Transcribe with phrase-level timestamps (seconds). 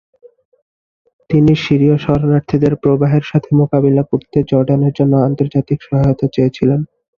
[1.29, 6.79] তিনি সিরীয় শরণার্থীদের প্রবাহের সাথে মোকাবিলা করতে জর্ডানের জন্য আন্তর্জাতিক সহায়তা চেয়েছিলেন।